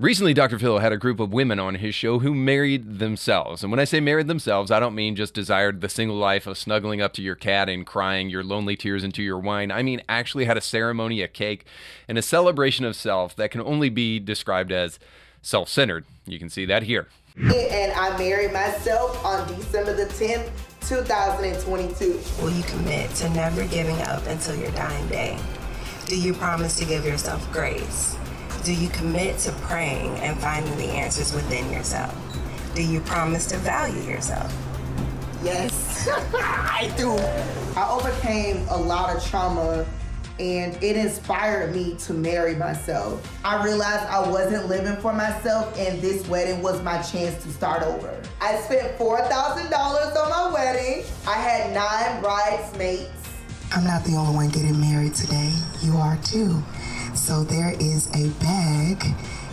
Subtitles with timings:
[0.00, 0.60] Recently, Dr.
[0.60, 3.64] Phil had a group of women on his show who married themselves.
[3.64, 6.56] And when I say married themselves, I don't mean just desired the single life of
[6.56, 9.72] snuggling up to your cat and crying your lonely tears into your wine.
[9.72, 11.64] I mean, actually had a ceremony, a cake,
[12.06, 15.00] and a celebration of self that can only be described as
[15.42, 16.04] self centered.
[16.26, 17.08] You can see that here.
[17.36, 20.52] And I married myself on December the 10th,
[20.88, 22.20] 2022.
[22.40, 25.36] Will you commit to never giving up until your dying day?
[26.06, 28.16] Do you promise to give yourself grace?
[28.64, 32.14] Do you commit to praying and finding the answers within yourself?
[32.74, 34.54] Do you promise to value yourself?
[35.42, 37.12] Yes, I do.
[37.78, 39.86] I overcame a lot of trauma
[40.40, 43.26] and it inspired me to marry myself.
[43.44, 47.82] I realized I wasn't living for myself and this wedding was my chance to start
[47.82, 48.20] over.
[48.40, 51.04] I spent $4,000 on my wedding.
[51.26, 53.10] I had nine bridesmaids.
[53.74, 55.52] I'm not the only one getting married today.
[55.82, 56.62] You are too.
[57.14, 59.04] So there is a bag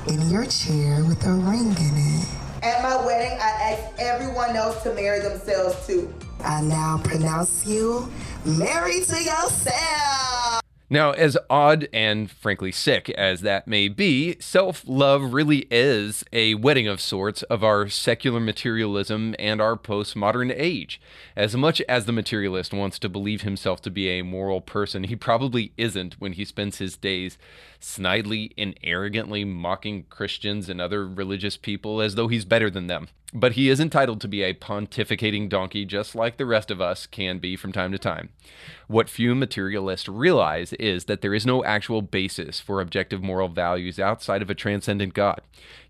[0.08, 2.28] in your chair with a ring in it.
[2.64, 6.14] At my wedding, I asked everyone else to marry themselves too.
[6.44, 8.12] I now pronounce you
[8.46, 10.65] married to yourself.
[10.88, 16.54] Now, as odd and frankly sick as that may be, self love really is a
[16.54, 21.02] wedding of sorts of our secular materialism and our postmodern age.
[21.36, 25.16] As much as the materialist wants to believe himself to be a moral person, he
[25.16, 27.40] probably isn't when he spends his days
[27.82, 33.08] snidely and arrogantly mocking Christians and other religious people as though he's better than them.
[33.38, 37.06] But he is entitled to be a pontificating donkey just like the rest of us
[37.06, 38.30] can be from time to time.
[38.88, 44.00] What few materialists realize is that there is no actual basis for objective moral values
[44.00, 45.42] outside of a transcendent God.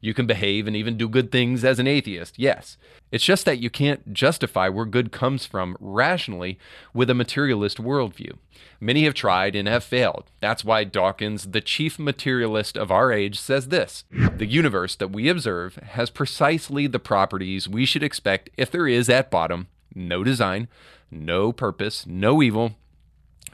[0.01, 2.77] You can behave and even do good things as an atheist, yes.
[3.11, 6.57] It's just that you can't justify where good comes from rationally
[6.93, 8.37] with a materialist worldview.
[8.79, 10.25] Many have tried and have failed.
[10.41, 15.29] That's why Dawkins, the chief materialist of our age, says this The universe that we
[15.29, 20.67] observe has precisely the properties we should expect if there is at bottom no design,
[21.09, 22.75] no purpose, no evil,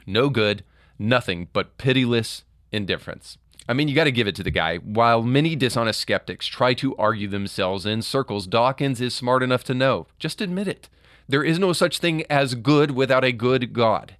[0.06, 0.64] no good,
[0.98, 2.42] nothing but pitiless
[2.72, 3.38] indifference.
[3.68, 4.78] I mean, you got to give it to the guy.
[4.78, 9.74] While many dishonest skeptics try to argue themselves in circles, Dawkins is smart enough to
[9.74, 10.06] know.
[10.18, 10.88] Just admit it.
[11.28, 14.16] There is no such thing as good without a good God.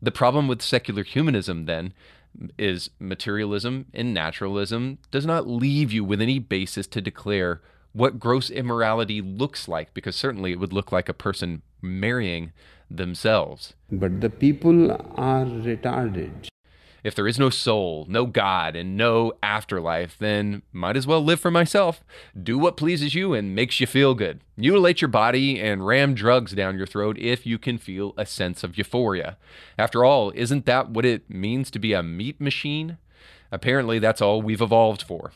[0.00, 1.92] The problem with secular humanism, then,
[2.58, 7.60] is materialism and naturalism does not leave you with any basis to declare
[7.92, 12.52] what gross immorality looks like, because certainly it would look like a person marrying
[12.90, 13.74] themselves.
[13.90, 16.48] But the people are retarded.
[17.06, 21.38] If there is no soul, no God, and no afterlife, then might as well live
[21.38, 22.02] for myself.
[22.36, 24.40] Do what pleases you and makes you feel good.
[24.56, 28.64] Mutilate your body and ram drugs down your throat if you can feel a sense
[28.64, 29.36] of euphoria.
[29.78, 32.98] After all, isn't that what it means to be a meat machine?
[33.52, 35.30] Apparently, that's all we've evolved for.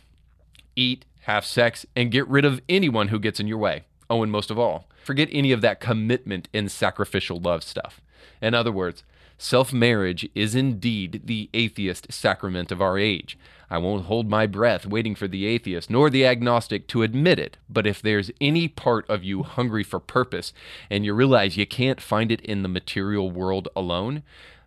[0.75, 3.85] Eat, have sex, and get rid of anyone who gets in your way.
[4.11, 8.01] Oh, and most of all, forget any of that commitment and sacrificial love stuff.
[8.43, 9.05] In other words,
[9.43, 13.39] Self marriage is indeed the atheist sacrament of our age.
[13.71, 17.57] I won't hold my breath waiting for the atheist nor the agnostic to admit it,
[17.67, 20.53] but if there's any part of you hungry for purpose
[20.91, 24.25] and you realize you can't find it in the material world alone,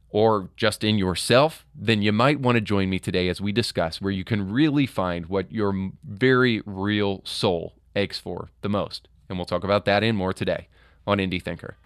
[0.09, 4.01] or just in yourself, then you might want to join me today as we discuss
[4.01, 9.07] where you can really find what your very real soul aches for the most.
[9.29, 10.67] And we'll talk about that and more today
[11.05, 11.77] on Indie Thinker.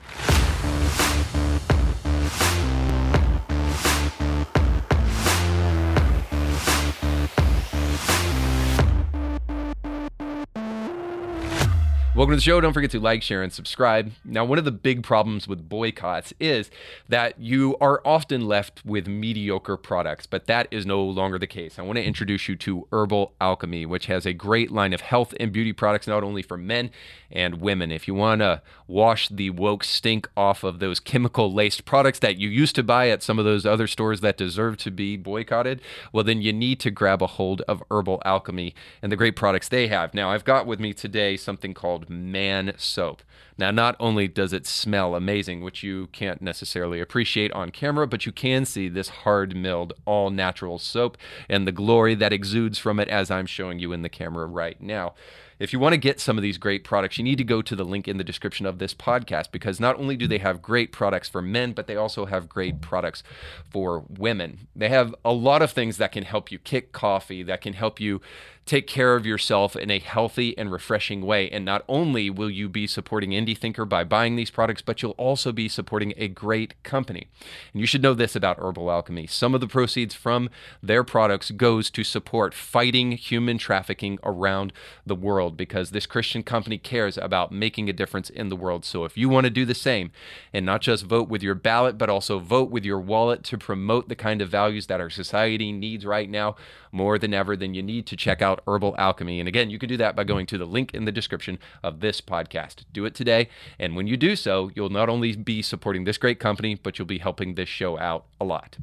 [12.18, 12.60] Welcome to the show.
[12.60, 14.12] Don't forget to like, share, and subscribe.
[14.26, 16.72] Now, one of the big problems with boycotts is
[17.08, 21.78] that you are often left with mediocre products, but that is no longer the case.
[21.78, 25.36] I want to introduce you to Herbal Alchemy, which has a great line of health
[25.40, 26.90] and beauty products, not only for men
[27.30, 27.92] and women.
[27.92, 32.38] If you want to wash the woke stink off of those chemical laced products that
[32.38, 35.81] you used to buy at some of those other stores that deserve to be boycotted,
[36.12, 39.70] well, then you need to grab a hold of Herbal Alchemy and the great products
[39.70, 40.14] they have.
[40.14, 43.22] Now, I've got with me today something called man soap.
[43.57, 48.25] Now, not only does it smell amazing, which you can't necessarily appreciate on camera, but
[48.25, 51.18] you can see this hard milled, all natural soap
[51.50, 54.80] and the glory that exudes from it as I'm showing you in the camera right
[54.80, 55.16] now.
[55.59, 57.75] If you want to get some of these great products, you need to go to
[57.75, 60.92] the link in the description of this podcast because not only do they have great
[60.92, 63.24] products for men, but they also have great products
[63.69, 64.68] for women.
[64.75, 68.00] They have a lot of things that can help you kick coffee, that can help
[68.00, 68.21] you
[68.68, 71.50] take care of yourself in a healthy and refreshing way.
[71.50, 75.12] And not only will you be supporting Indie Thinker by buying these products, but you'll
[75.12, 77.28] also be supporting a great company.
[77.74, 79.28] And you should know this about Herbal Alchemy.
[79.28, 80.50] Some of the proceeds from
[80.84, 84.74] their products goes to support fighting human trafficking around
[85.06, 88.84] the world because this Christian company cares about making a difference in the world.
[88.84, 90.12] So if you want to do the same
[90.54, 94.10] and not just vote with your ballot, but also vote with your wallet to promote
[94.10, 96.56] the kind of values that our society needs right now
[96.92, 99.39] more than ever, then you need to check out Herbal Alchemy.
[99.39, 102.00] And again, you can do that by going to the link in the description of
[102.00, 102.84] this podcast.
[102.92, 103.50] Do it today.
[103.80, 107.06] And when you do so, you'll not only be supporting this great company, but you'll
[107.06, 108.78] be helping this show out a lot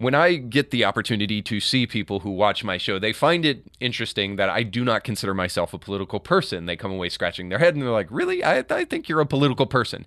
[0.00, 3.66] when I get the opportunity to see people who watch my show, they find it
[3.80, 6.64] interesting that I do not consider myself a political person.
[6.64, 8.42] They come away scratching their head and they're like, Really?
[8.42, 10.06] I, I, think you're a political person.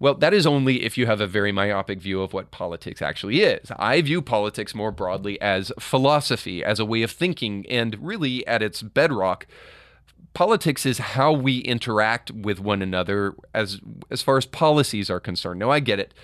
[0.00, 3.42] Well, that is only if you have a very myopic view of what politics actually
[3.42, 3.70] is.
[3.78, 8.62] I view politics more broadly as philosophy, as a way of thinking, and really at
[8.62, 9.46] its bedrock,
[10.32, 13.78] politics is how we interact with one another as
[14.10, 15.60] as far as policies are concerned.
[15.60, 16.14] Now I get it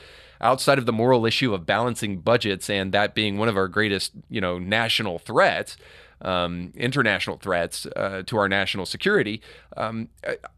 [0.40, 4.12] outside of the moral issue of balancing budgets and that being one of our greatest,
[4.28, 5.76] you know, national threats,
[6.22, 9.40] um, international threats uh, to our national security,
[9.76, 10.08] um,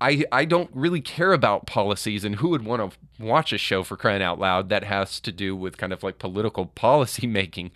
[0.00, 3.82] I I don't really care about policies and who would want to watch a show
[3.82, 7.70] for crying out loud that has to do with kind of like political policy making.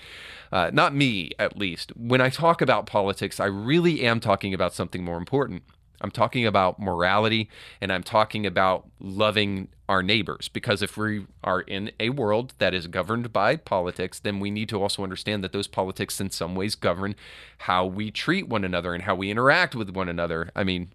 [0.53, 1.93] Uh, not me, at least.
[1.97, 5.63] When I talk about politics, I really am talking about something more important.
[6.01, 7.49] I'm talking about morality
[7.81, 10.49] and I'm talking about loving our neighbors.
[10.49, 14.69] Because if we are in a world that is governed by politics, then we need
[14.71, 17.15] to also understand that those politics in some ways govern
[17.59, 20.51] how we treat one another and how we interact with one another.
[20.55, 20.93] I mean,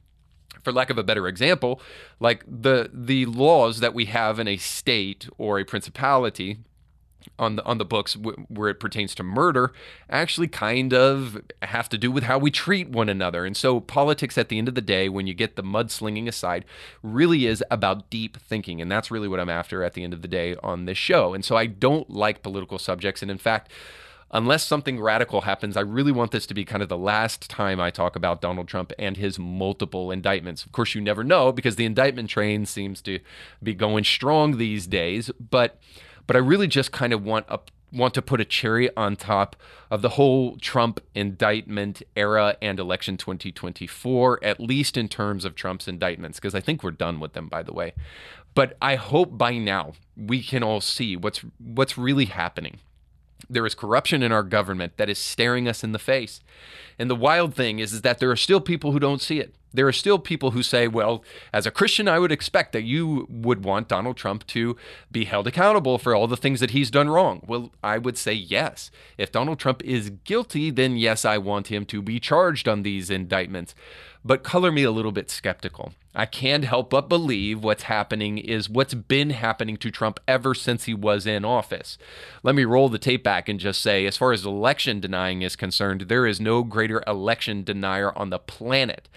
[0.63, 1.81] for lack of a better example,
[2.19, 6.59] like the the laws that we have in a state or a principality
[7.37, 9.73] on the on the books w- where it pertains to murder
[10.09, 13.45] actually kind of have to do with how we treat one another.
[13.45, 16.65] And so politics at the end of the day when you get the mudslinging aside
[17.03, 20.21] really is about deep thinking and that's really what I'm after at the end of
[20.21, 21.33] the day on this show.
[21.33, 23.71] And so I don't like political subjects and in fact
[24.31, 27.79] unless something radical happens, I really want this to be kind of the last time
[27.79, 30.65] I talk about Donald Trump and his multiple indictments.
[30.65, 33.19] Of course, you never know because the indictment train seems to
[33.61, 35.79] be going strong these days, but
[36.27, 37.45] but I really just kind of want
[37.91, 39.55] want to put a cherry on top
[39.89, 45.87] of the whole Trump indictment era and election 2024, at least in terms of Trump's
[45.87, 47.93] indictments, because I think we're done with them, by the way.
[48.53, 52.79] But I hope by now we can all see what's what's really happening.
[53.49, 56.41] There is corruption in our government that is staring us in the face.
[56.97, 59.55] And the wild thing is, is that there are still people who don't see it.
[59.73, 61.23] There are still people who say, well,
[61.53, 64.75] as a Christian, I would expect that you would want Donald Trump to
[65.11, 67.41] be held accountable for all the things that he's done wrong.
[67.47, 68.91] Well, I would say yes.
[69.17, 73.09] If Donald Trump is guilty, then yes, I want him to be charged on these
[73.09, 73.73] indictments.
[74.23, 75.93] But color me a little bit skeptical.
[76.13, 80.83] I can't help but believe what's happening is what's been happening to Trump ever since
[80.83, 81.97] he was in office.
[82.43, 85.55] Let me roll the tape back and just say, as far as election denying is
[85.55, 89.07] concerned, there is no greater election denier on the planet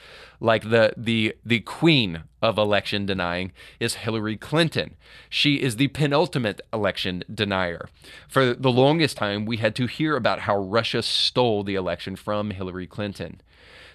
[0.40, 4.94] like the the the queen of election denying is Hillary Clinton.
[5.30, 7.88] She is the penultimate election denier.
[8.28, 12.50] For the longest time we had to hear about how Russia stole the election from
[12.50, 13.40] Hillary Clinton.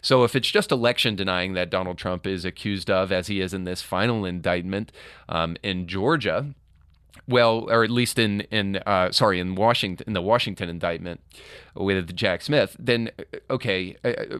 [0.01, 3.53] So if it's just election denying that Donald Trump is accused of, as he is
[3.53, 4.91] in this final indictment
[5.27, 6.53] um, in Georgia,
[7.27, 11.21] well, or at least in in uh, sorry in Washington in the Washington indictment
[11.75, 14.37] with Jack Smith, then uh, okay, uh, uh,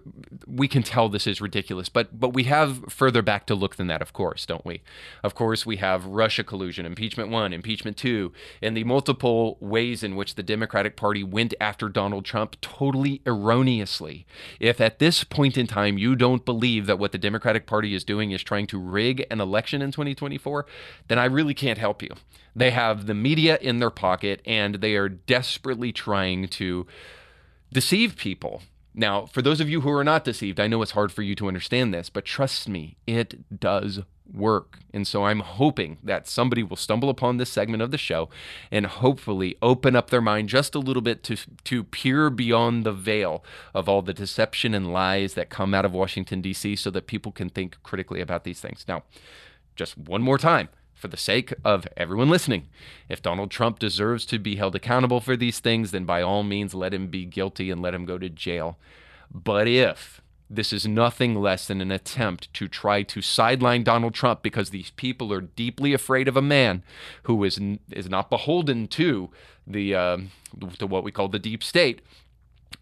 [0.48, 1.90] we can tell this is ridiculous.
[1.90, 4.82] But but we have further back to look than that, of course, don't we?
[5.24, 10.16] Of course, we have Russia collusion, impeachment one, impeachment two, and the multiple ways in
[10.16, 14.26] which the Democratic Party went after Donald Trump totally erroneously.
[14.60, 18.04] If at this point in time you don't believe that what the Democratic Party is
[18.04, 20.66] doing is trying to rig an election in 2024,
[21.08, 22.10] then I really can't help you.
[22.56, 26.88] They have the media in their pocket and they are desperately trying to
[27.72, 28.62] deceive people.
[28.94, 31.36] Now, for those of you who are not deceived, I know it's hard for you
[31.36, 34.02] to understand this, but trust me, it does
[34.34, 34.80] work.
[34.94, 38.30] And so I'm hoping that somebody will stumble upon this segment of the show
[38.72, 42.92] and hopefully open up their mind just a little bit to to peer beyond the
[42.92, 46.76] veil of all the deception and lies that come out of Washington D.C.
[46.76, 48.86] so that people can think critically about these things.
[48.88, 49.04] Now,
[49.76, 52.68] just one more time for the sake of everyone listening.
[53.08, 56.74] If Donald Trump deserves to be held accountable for these things, then by all means
[56.74, 58.78] let him be guilty and let him go to jail.
[59.32, 64.42] But if this is nothing less than an attempt to try to sideline Donald Trump
[64.42, 66.84] because these people are deeply afraid of a man
[67.24, 67.60] who is
[67.92, 69.30] is not beholden to
[69.68, 70.18] the uh,
[70.80, 72.02] to what we call the deep state,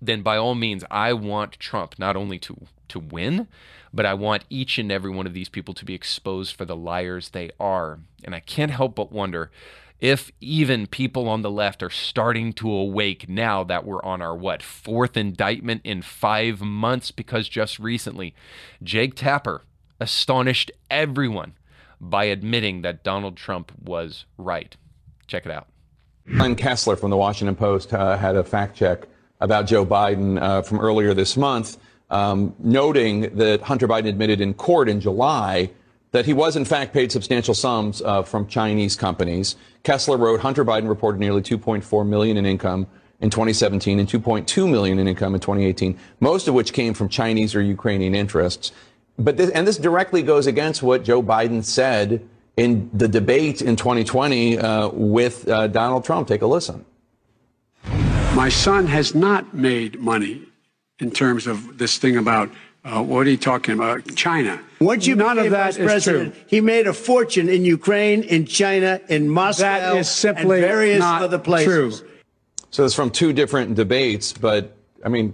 [0.02, 3.48] then by all means, I want Trump not only to to win,
[3.94, 6.76] but I want each and every one of these people to be exposed for the
[6.76, 8.00] liars they are.
[8.24, 9.52] And I can't help but wonder
[10.00, 14.36] if even people on the left are starting to awake now that we're on our
[14.36, 18.36] what fourth indictment in 5 months because just recently
[18.84, 19.64] Jake Tapper
[20.00, 21.54] astonished everyone
[22.00, 24.78] by admitting that Donald Trump was right.
[25.26, 25.68] Check it out.
[26.28, 29.08] Glenn Kessler from the Washington Post uh, had a fact check
[29.40, 31.78] about Joe Biden uh, from earlier this month
[32.10, 35.70] um, noting that Hunter Biden admitted in court in July
[36.12, 39.56] that he was in fact paid substantial sums uh, from Chinese companies.
[39.84, 42.88] Kessler wrote Hunter Biden reported nearly 2.4 million in income
[43.20, 47.56] in 2017 and 2.2 million in income in 2018, most of which came from Chinese
[47.56, 48.72] or Ukrainian interests.
[49.20, 53.76] But this, and this directly goes against what Joe Biden said in the debate in
[53.76, 56.28] 2020 uh, with uh, Donald Trump.
[56.28, 56.86] Take a listen.
[58.38, 60.44] My son has not made money
[61.00, 62.52] in terms of this thing about
[62.86, 64.16] uh, what are you talking about?
[64.16, 64.62] China.
[64.80, 66.44] Once you None of that vice is president, true.
[66.46, 71.00] he made a fortune in Ukraine, in China, in Moscow, That is simply and various
[71.00, 72.02] not other places.
[72.02, 72.10] true.
[72.70, 75.34] So it's from two different debates, but I mean,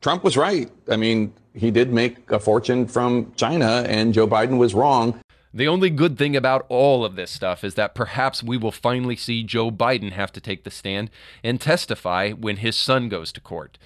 [0.00, 0.70] Trump was right.
[0.88, 5.20] I mean, he did make a fortune from China, and Joe Biden was wrong.
[5.56, 9.16] The only good thing about all of this stuff is that perhaps we will finally
[9.16, 11.10] see Joe Biden have to take the stand
[11.42, 13.78] and testify when his son goes to court.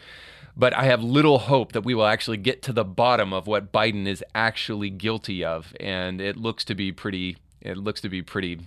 [0.56, 3.70] But I have little hope that we will actually get to the bottom of what
[3.70, 7.36] Biden is actually guilty of, and it looks to be pretty.
[7.60, 8.58] It looks to be pretty,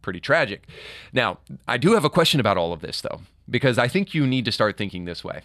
[0.00, 0.68] pretty tragic.
[1.12, 4.28] Now, I do have a question about all of this, though, because I think you
[4.28, 5.40] need to start thinking this way.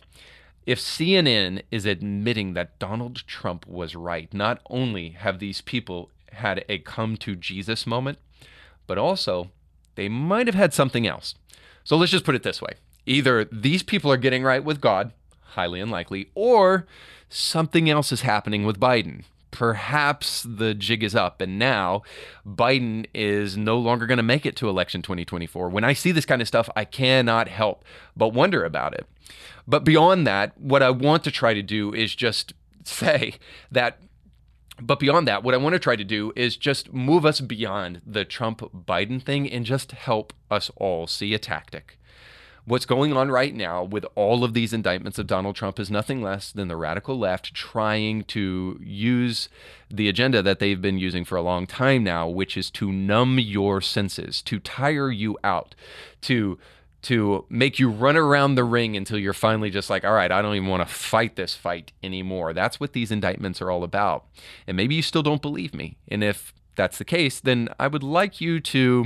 [0.68, 6.66] If CNN is admitting that Donald Trump was right, not only have these people had
[6.70, 8.18] a come to Jesus moment,
[8.88, 9.52] but also
[9.96, 11.36] they might have had something else.
[11.84, 12.74] So let's just put it this way
[13.06, 16.86] either these people are getting right with God, highly unlikely, or
[17.28, 19.24] something else is happening with Biden.
[19.52, 22.04] Perhaps the jig is up, and now
[22.46, 25.70] Biden is no longer going to make it to election 2024.
[25.70, 27.84] When I see this kind of stuff, I cannot help
[28.16, 29.08] but wonder about it.
[29.68, 33.36] But beyond that, what I want to try to do is just say
[33.72, 34.00] that
[34.82, 38.02] but beyond that, what I want to try to do is just move us beyond
[38.06, 41.98] the Trump Biden thing and just help us all see a tactic.
[42.66, 46.22] What's going on right now with all of these indictments of Donald Trump is nothing
[46.22, 49.50] less than the radical left trying to use
[49.90, 53.40] the agenda that they've been using for a long time now, which is to numb
[53.40, 55.74] your senses, to tire you out,
[56.22, 56.60] to
[57.04, 60.42] to make you run around the ring until you're finally just like, all right, I
[60.42, 62.54] don't even want to fight this fight anymore.
[62.54, 64.26] That's what these indictments are all about.
[64.68, 65.98] And maybe you still don't believe me.
[66.08, 69.06] And if that's the case, then I would like you to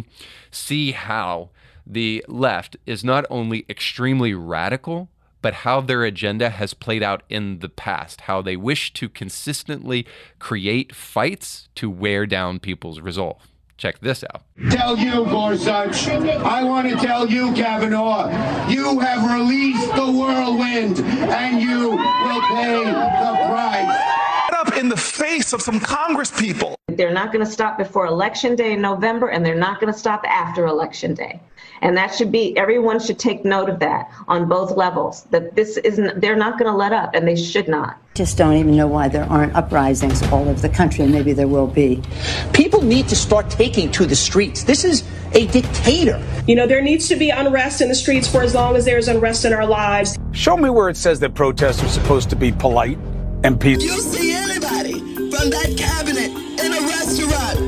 [0.52, 1.50] see how
[1.86, 5.10] the left is not only extremely radical,
[5.42, 10.08] but how their agenda has played out in the past, how they wish to consistently
[10.40, 13.42] create fights to wear down people's resolve.
[13.84, 14.44] Check this out.
[14.72, 18.30] Tell you, Gorsuch, I want to tell you, Kavanaugh,
[18.70, 24.23] you have released the whirlwind and you will pay the price.
[24.74, 26.76] Up in the face of some Congress people.
[26.88, 29.98] They're not going to stop before Election Day in November, and they're not going to
[29.98, 31.40] stop after Election Day.
[31.84, 35.78] And that should be, everyone should take note of that on both levels, that this
[35.78, 37.98] isn't, they're not going to let up, and they should not.
[38.16, 41.48] Just don't even know why there aren't uprisings all over the country, and maybe there
[41.48, 42.02] will be.
[42.52, 44.64] People need to start taking to the streets.
[44.64, 45.04] This is
[45.34, 46.20] a dictator.
[46.48, 49.08] You know, there needs to be unrest in the streets for as long as there's
[49.08, 50.18] unrest in our lives.
[50.32, 52.98] Show me where it says that protests are supposed to be polite
[53.44, 53.86] and peaceful.
[53.86, 55.00] You see anybody
[55.32, 56.32] from that cabinet
[56.64, 57.60] in a restaurant,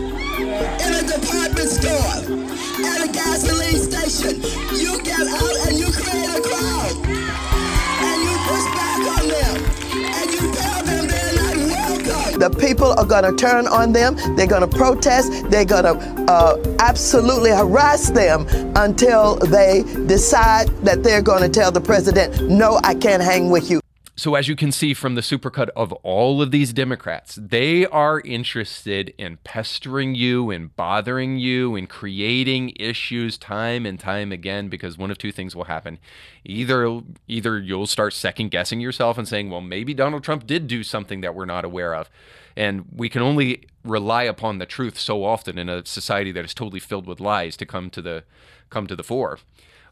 [0.81, 2.45] in a department store,
[2.85, 4.41] at a gasoline station,
[4.75, 6.95] you get out and you create a crowd.
[7.97, 9.55] And you push back on them.
[9.95, 12.39] And you tell them they're not welcome.
[12.39, 14.15] The people are going to turn on them.
[14.35, 15.49] They're going to protest.
[15.49, 21.71] They're going to uh, absolutely harass them until they decide that they're going to tell
[21.71, 23.84] the president, no, I can't hang with you.
[24.17, 28.21] So, as you can see from the supercut of all of these Democrats, they are
[28.21, 34.97] interested in pestering you and bothering you and creating issues time and time again because
[34.97, 35.99] one of two things will happen.
[36.45, 40.81] Either, either you'll start second guessing yourself and saying, well, maybe Donald Trump did do
[40.81, 42.09] something that we're not aware of.
[42.55, 46.53] And we can only rely upon the truth so often in a society that is
[46.53, 48.23] totally filled with lies to come to the
[48.69, 49.39] come to the fore.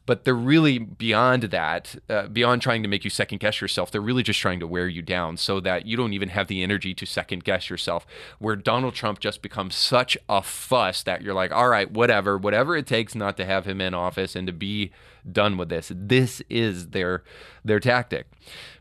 [0.06, 3.90] But they're really beyond that, uh, beyond trying to make you second guess yourself.
[3.90, 6.62] They're really just trying to wear you down so that you don't even have the
[6.62, 8.06] energy to second guess yourself.
[8.40, 12.76] Where Donald Trump just becomes such a fuss that you're like, all right, whatever, whatever
[12.76, 14.92] it takes not to have him in office and to be
[15.30, 15.92] done with this.
[15.96, 17.24] This is their
[17.64, 18.28] their tactic.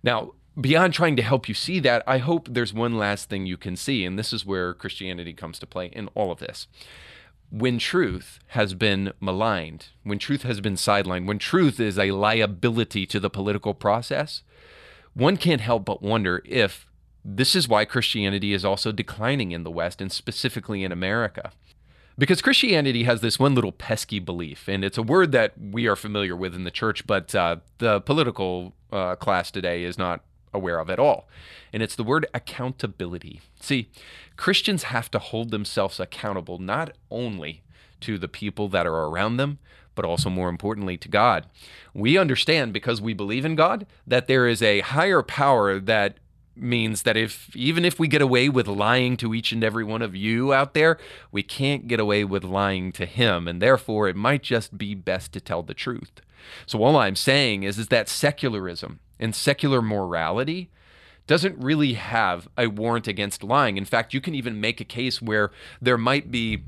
[0.03, 3.57] Now, beyond trying to help you see that, I hope there's one last thing you
[3.57, 6.67] can see, and this is where Christianity comes to play in all of this
[7.53, 13.05] when truth has been maligned, when truth has been sidelined, when truth is a liability
[13.05, 14.43] to the political process,
[15.13, 16.87] one can't help but wonder if
[17.23, 21.53] this is why Christianity is also declining in the West and specifically in America.
[22.17, 25.97] Because Christianity has this one little pesky belief, and it's a word that we are
[25.97, 30.79] familiar with in the church, but uh, the political uh, class today is not aware
[30.79, 31.29] of at all.
[31.73, 33.41] And it's the word accountability.
[33.61, 33.89] See,
[34.37, 37.63] Christians have to hold themselves accountable not only
[38.01, 39.59] to the people that are around them,
[39.95, 41.47] but also more importantly to God.
[41.95, 46.17] We understand because we believe in God that there is a higher power that
[46.55, 50.03] means that if even if we get away with lying to each and every one
[50.03, 50.99] of you out there,
[51.31, 55.33] we can't get away with lying to him and therefore it might just be best
[55.33, 56.21] to tell the truth.
[56.67, 60.71] So all I'm saying is is that secularism and secular morality
[61.27, 63.77] doesn't really have a warrant against lying.
[63.77, 66.65] In fact, you can even make a case where there might be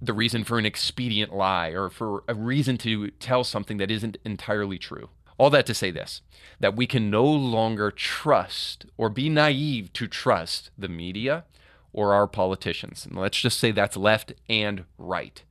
[0.00, 4.18] the reason for an expedient lie or for a reason to tell something that isn't
[4.24, 5.08] entirely true.
[5.38, 6.20] All that to say this
[6.60, 11.44] that we can no longer trust or be naive to trust the media
[11.92, 13.06] or our politicians.
[13.06, 15.42] And let's just say that's left and right.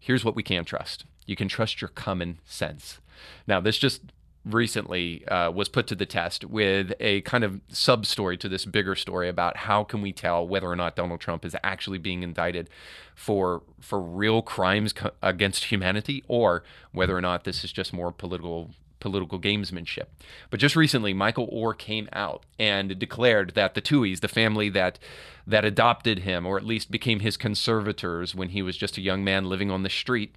[0.00, 2.98] Here's what we can trust you can trust your common sense.
[3.46, 4.02] Now, this just
[4.46, 8.64] recently uh, was put to the test with a kind of sub story to this
[8.64, 12.22] bigger story about how can we tell whether or not Donald Trump is actually being
[12.22, 12.70] indicted
[13.14, 16.62] for for real crimes co- against humanity or
[16.92, 20.06] whether or not this is just more political political gamesmanship.
[20.50, 24.98] But just recently, Michael Oher came out and declared that the Tuohys, the family that
[25.46, 29.22] that adopted him, or at least became his conservators when he was just a young
[29.22, 30.34] man living on the street,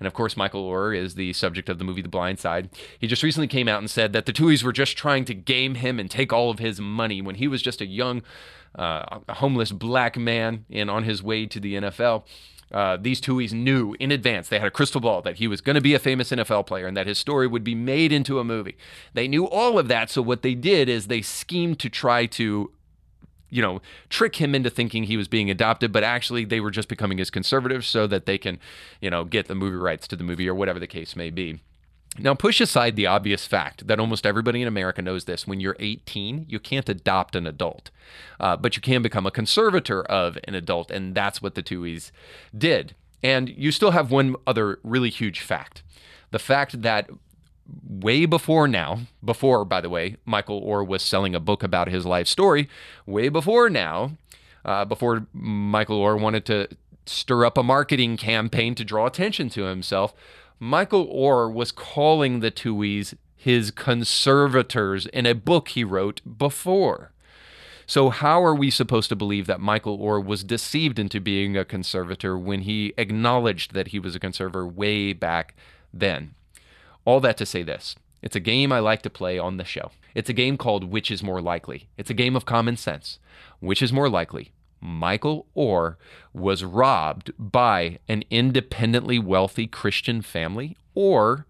[0.00, 2.70] and of course, Michael Oher is the subject of the movie The Blind Side.
[2.98, 5.76] He just recently came out and said that the Tuohys were just trying to game
[5.76, 8.22] him and take all of his money when he was just a young,
[8.74, 12.24] uh, homeless black man and on his way to the NFL.
[12.70, 15.74] Uh, these Tuohys knew in advance, they had a crystal ball that he was going
[15.74, 18.44] to be a famous NFL player and that his story would be made into a
[18.44, 18.76] movie.
[19.14, 20.10] They knew all of that.
[20.10, 22.70] So, what they did is they schemed to try to
[23.50, 26.88] you know, trick him into thinking he was being adopted, but actually they were just
[26.88, 28.58] becoming his conservatives so that they can,
[29.00, 31.60] you know, get the movie rights to the movie or whatever the case may be.
[32.18, 35.46] Now, push aside the obvious fact that almost everybody in America knows this.
[35.46, 37.90] When you're 18, you can't adopt an adult,
[38.40, 42.10] uh, but you can become a conservator of an adult, and that's what the Tuohys
[42.56, 42.94] did.
[43.22, 45.82] And you still have one other really huge fact
[46.30, 47.08] the fact that
[47.88, 52.06] way before now, before, by the way, Michael Oher was selling a book about his
[52.06, 52.68] life story,
[53.06, 54.12] way before now,
[54.64, 56.68] uh, before Michael Oher wanted to
[57.06, 60.14] stir up a marketing campaign to draw attention to himself,
[60.58, 67.12] Michael Oher was calling the Tuohys his conservators in a book he wrote before.
[67.86, 71.64] So, how are we supposed to believe that Michael Oher was deceived into being a
[71.64, 75.54] conservator when he acknowledged that he was a conservator way back
[75.94, 76.34] then?
[77.08, 79.92] All that to say this it's a game I like to play on the show.
[80.14, 81.88] It's a game called Which is More Likely.
[81.96, 83.18] It's a game of common sense.
[83.60, 84.52] Which is more likely?
[84.78, 85.96] Michael Oher
[86.34, 91.46] was robbed by an independently wealthy Christian family, or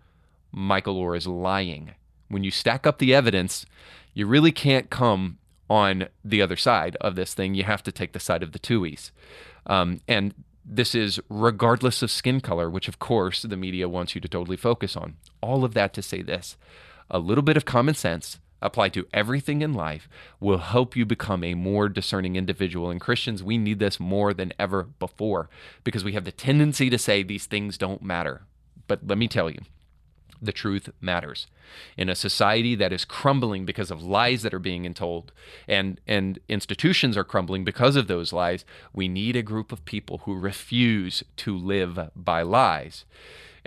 [0.53, 1.91] Michael Oher is lying.
[2.29, 3.67] When you stack up the evidence,
[4.15, 7.55] you really can't come on the other side of this thing.
[7.55, 9.11] You have to take the side of the Tuohys.
[9.67, 10.35] Um, and
[10.71, 14.57] this is regardless of skin color, which of course the media wants you to totally
[14.57, 15.17] focus on.
[15.41, 16.57] All of that to say this
[17.11, 20.09] a little bit of common sense applied to everything in life
[20.41, 22.91] will help you become a more discerning individual.
[22.91, 25.49] And Christians, we need this more than ever before
[25.85, 28.43] because we have the tendency to say these things don't matter.
[28.87, 29.61] But let me tell you,
[30.41, 31.47] the truth matters.
[31.97, 35.33] In a society that is crumbling because of lies that are being told
[35.67, 40.19] and, and institutions are crumbling because of those lies, we need a group of people
[40.25, 43.05] who refuse to live by lies.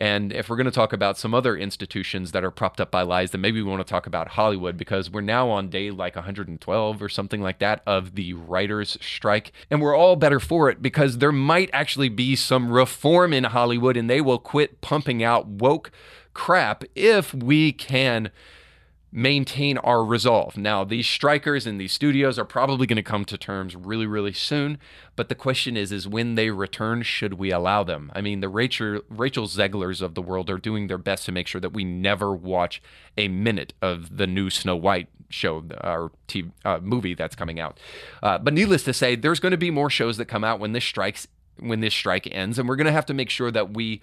[0.02, 3.04] And if we're going to talk about some other institutions that are propped up by
[3.04, 6.16] lies, then maybe we want to talk about Hollywood because we're now on day like
[6.16, 9.52] 112 or something like that of the writers' strike.
[9.70, 13.96] And we're all better for it because there might actually be some reform in Hollywood
[13.96, 15.92] and they will quit pumping out woke
[16.34, 18.32] crap if we can
[19.12, 20.56] maintain our resolve.
[20.56, 24.32] Now, these strikers in these studios are probably going to come to terms really, really
[24.32, 24.78] soon.
[25.16, 28.12] But the question is, is when they return, should we allow them?
[28.16, 31.48] I mean, the Rachel Rachel Zeglers of the world are doing their best to make
[31.48, 32.82] sure that we never watch
[33.18, 37.80] a minute of the new Snow White show or TV, uh, movie that's coming out.
[38.24, 40.72] Uh, but needless to say, there's going to be more shows that come out when
[40.72, 41.28] this strikes
[41.60, 44.02] when this strike ends, and we're going to have to make sure that we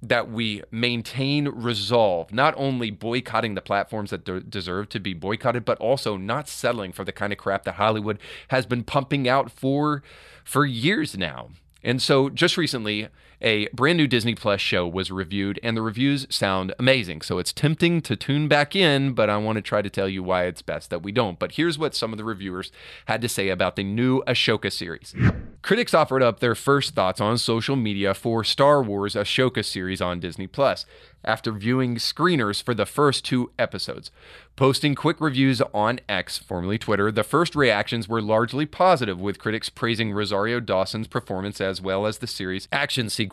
[0.00, 5.64] that we maintain resolve, not only boycotting the platforms that de- deserve to be boycotted,
[5.64, 9.50] but also not settling for the kind of crap that Hollywood has been pumping out
[9.50, 10.02] for
[10.44, 11.50] for years now.
[11.82, 13.08] And so just recently,
[13.40, 17.22] a brand new Disney Plus show was reviewed, and the reviews sound amazing.
[17.22, 20.22] So it's tempting to tune back in, but I want to try to tell you
[20.22, 21.38] why it's best that we don't.
[21.38, 22.72] But here's what some of the reviewers
[23.06, 25.14] had to say about the new Ahsoka series.
[25.62, 30.20] Critics offered up their first thoughts on social media for Star Wars Ahsoka series on
[30.20, 30.84] Disney Plus
[31.24, 34.10] after viewing screeners for the first two episodes.
[34.54, 39.68] Posting quick reviews on X, formerly Twitter, the first reactions were largely positive, with critics
[39.68, 43.27] praising Rosario Dawson's performance as well as the series' action sequences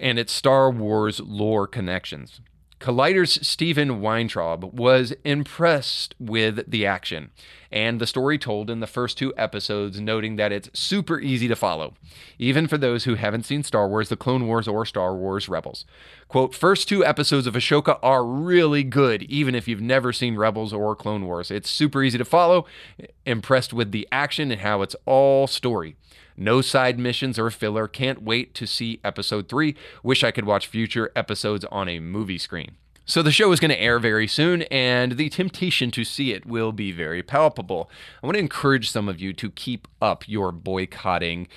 [0.00, 2.40] and its Star Wars lore connections.
[2.80, 7.30] Collider's Steven Weintraub was impressed with the action
[7.70, 11.54] and the story told in the first two episodes, noting that it's super easy to
[11.54, 11.94] follow,
[12.38, 15.84] even for those who haven't seen Star Wars, The Clone Wars, or Star Wars Rebels.
[16.26, 20.72] Quote, first two episodes of Ahsoka are really good, even if you've never seen Rebels
[20.72, 21.50] or Clone Wars.
[21.50, 22.66] It's super easy to follow,
[23.24, 25.96] impressed with the action and how it's all story.
[26.40, 27.86] No side missions or filler.
[27.86, 29.76] Can't wait to see episode three.
[30.02, 32.76] Wish I could watch future episodes on a movie screen.
[33.04, 36.46] So the show is going to air very soon, and the temptation to see it
[36.46, 37.90] will be very palpable.
[38.22, 41.48] I want to encourage some of you to keep up your boycotting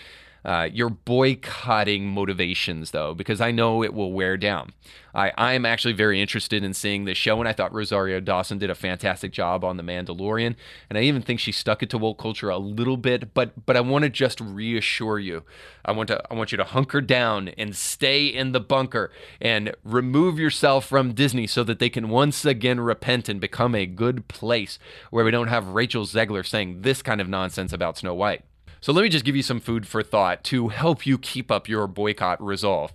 [0.46, 4.74] uh, your boycotting motivations, though, because I know it will wear down.
[5.16, 8.58] I, I am actually very interested in seeing this show, and I thought Rosario Dawson
[8.58, 10.56] did a fantastic job on The Mandalorian,
[10.90, 13.34] and I even think she stuck it to woke culture a little bit.
[13.34, 15.44] But but I want to just reassure you,
[15.86, 19.76] I want to I want you to hunker down and stay in the bunker and
[19.84, 24.28] remove yourself from Disney so that they can once again repent and become a good
[24.28, 24.80] place
[25.12, 28.44] where we don't have Rachel Zegler saying this kind of nonsense about Snow White.
[28.84, 31.70] So let me just give you some food for thought to help you keep up
[31.70, 32.92] your boycott resolve.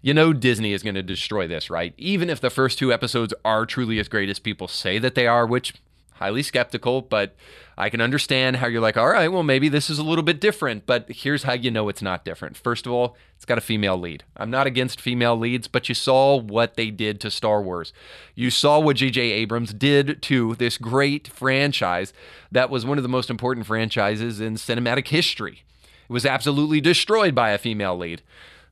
[0.00, 1.92] You know, Disney is going to destroy this, right?
[1.98, 5.26] Even if the first two episodes are truly as great as people say that they
[5.26, 5.74] are, which
[6.18, 7.34] highly skeptical, but
[7.76, 10.40] I can understand how you're like, all right, well, maybe this is a little bit
[10.40, 12.56] different, but here's how you know it's not different.
[12.56, 14.24] First of all, it's got a female lead.
[14.36, 17.92] I'm not against female leads, but you saw what they did to Star Wars.
[18.34, 19.20] You saw what J.J.
[19.20, 22.12] Abrams did to this great franchise
[22.50, 25.62] that was one of the most important franchises in cinematic history.
[25.82, 28.22] It was absolutely destroyed by a female lead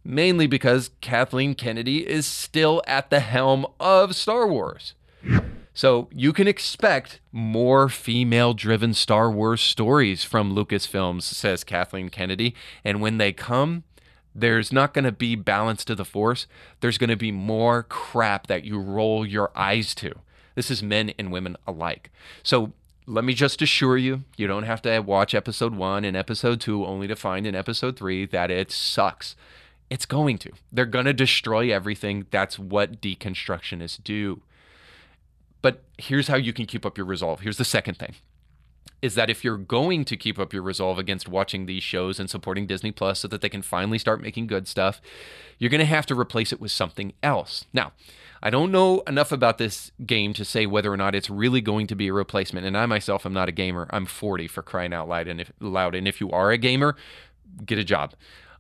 [0.07, 4.95] mainly because Kathleen Kennedy is still at the helm of Star Wars.
[5.77, 12.55] So you can expect more female driven Star Wars stories from Lucasfilms, says Kathleen Kennedy.
[12.83, 13.85] And when they come,
[14.35, 16.47] there's not going to be balance to the force.
[16.81, 20.15] There's going to be more crap that you roll your eyes to.
[20.55, 22.11] This is men and women alike.
[22.43, 22.73] So
[23.05, 26.87] let me just assure you, you don't have to watch episode one and episode two
[26.87, 29.37] only to find in episode three that it sucks.
[29.91, 30.53] It's going to.
[30.73, 32.25] They're going to destroy everything.
[32.31, 34.41] That's what deconstructionists do.
[35.63, 37.41] But here's how you can keep up your resolve.
[37.41, 38.15] Here's the second thing
[39.03, 42.31] is that if you're going to keep up your resolve against watching these shows and
[42.31, 45.01] supporting Disney Plus so that they can finally start making good stuff,
[45.59, 47.67] you're going to have to replace it with something else.
[47.73, 47.93] Now,
[48.43, 51.87] I don't know enough about this game to say whether or not it's really going
[51.89, 52.67] to be a replacement.
[52.67, 53.87] And I myself am not a gamer.
[53.91, 55.29] I'm 40 for crying out loud.
[55.29, 55.95] And if, loud.
[55.95, 56.97] And if you are a gamer,
[57.65, 58.15] get a job.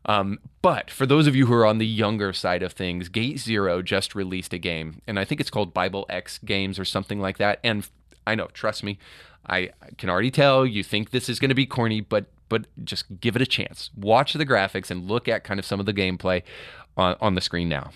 [0.06, 3.38] Um, but for those of you who are on the younger side of things, Gate
[3.38, 7.20] Zero just released a game, and I think it's called Bible X Games or something
[7.20, 7.58] like that.
[7.64, 7.86] And
[8.26, 8.98] I know, trust me,
[9.48, 13.20] I can already tell you think this is going to be corny, but but just
[13.20, 13.90] give it a chance.
[13.96, 16.42] Watch the graphics and look at kind of some of the gameplay
[16.96, 17.90] on, on the screen now.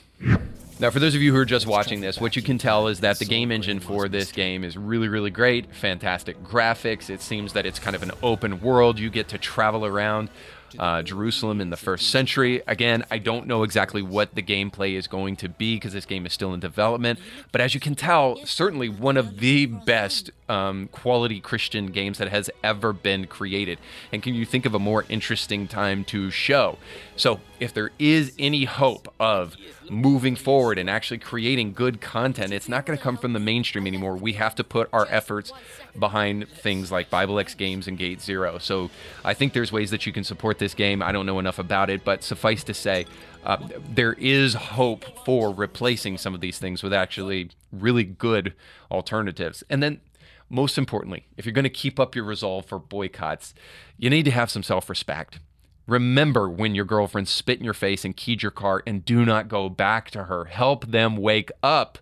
[0.80, 3.00] Now, for those of you who are just watching this, what you can tell is
[3.00, 5.74] that the game engine for this game is really, really great.
[5.74, 7.10] Fantastic graphics.
[7.10, 8.98] It seems that it's kind of an open world.
[8.98, 10.30] You get to travel around
[10.78, 12.62] uh, Jerusalem in the first century.
[12.66, 16.26] Again, I don't know exactly what the gameplay is going to be because this game
[16.26, 17.18] is still in development.
[17.52, 22.28] But as you can tell, certainly one of the best um, quality Christian games that
[22.28, 23.78] has ever been created.
[24.12, 26.78] And can you think of a more interesting time to show?
[27.16, 29.56] So, if there is any hope of
[29.90, 33.86] moving forward and actually creating good content, it's not going to come from the mainstream
[33.86, 34.16] anymore.
[34.16, 35.52] We have to put our efforts
[35.98, 38.58] behind things like Bible X Games and Gate Zero.
[38.58, 38.90] So,
[39.24, 41.02] I think there's ways that you can support this game.
[41.02, 43.06] I don't know enough about it, but suffice to say,
[43.44, 43.56] uh,
[43.88, 48.54] there is hope for replacing some of these things with actually really good
[48.90, 49.64] alternatives.
[49.70, 50.00] And then
[50.48, 53.54] Most importantly, if you're going to keep up your resolve for boycotts,
[53.96, 55.38] you need to have some self respect.
[55.86, 59.48] Remember when your girlfriend spit in your face and keyed your car and do not
[59.48, 60.46] go back to her.
[60.46, 61.98] Help them wake up.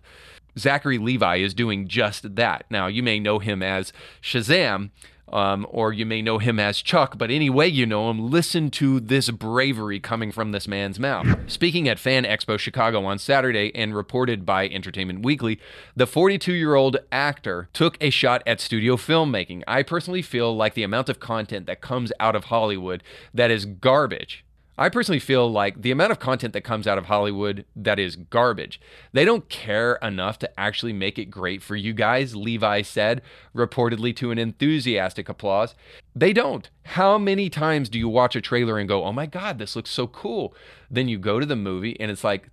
[0.59, 2.65] Zachary Levi is doing just that.
[2.69, 4.91] Now, you may know him as Shazam,
[5.31, 8.71] um, or you may know him as Chuck, but any way you know him, listen
[8.71, 11.27] to this bravery coming from this man's mouth.
[11.47, 15.59] Speaking at Fan Expo Chicago on Saturday and reported by Entertainment Weekly,
[15.95, 19.63] the 42 year old actor took a shot at studio filmmaking.
[19.67, 23.65] I personally feel like the amount of content that comes out of Hollywood that is
[23.65, 24.45] garbage
[24.79, 28.15] I personally feel like the amount of content that comes out of Hollywood that is
[28.15, 28.79] garbage.
[29.11, 33.21] They don't care enough to actually make it great for you guys, Levi said,
[33.53, 35.75] reportedly to an enthusiastic applause.
[36.15, 36.69] They don't.
[36.85, 39.89] How many times do you watch a trailer and go, oh my God, this looks
[39.89, 40.55] so cool?
[40.89, 42.49] Then you go to the movie and it's like,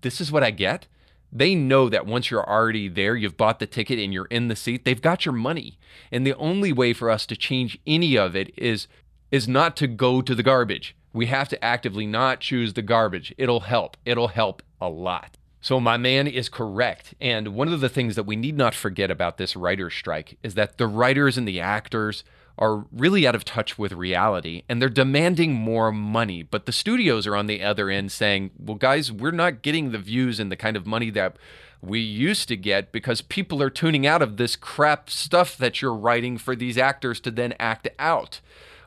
[0.00, 0.88] this is what I get?
[1.30, 4.56] They know that once you're already there, you've bought the ticket and you're in the
[4.56, 5.78] seat, they've got your money.
[6.10, 8.88] And the only way for us to change any of it is
[9.30, 13.34] is not to go to the garbage we have to actively not choose the garbage.
[13.36, 13.96] It'll help.
[14.04, 15.36] It'll help a lot.
[15.60, 17.12] So, my man is correct.
[17.20, 20.54] And one of the things that we need not forget about this writer's strike is
[20.54, 22.22] that the writers and the actors
[22.56, 26.44] are really out of touch with reality and they're demanding more money.
[26.44, 29.98] But the studios are on the other end saying, well, guys, we're not getting the
[29.98, 31.36] views and the kind of money that
[31.82, 35.94] we used to get because people are tuning out of this crap stuff that you're
[35.94, 38.40] writing for these actors to then act out.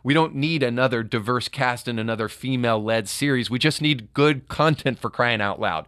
[0.04, 3.50] We don't need another diverse cast and another female led series.
[3.50, 5.88] We just need good content for crying out loud.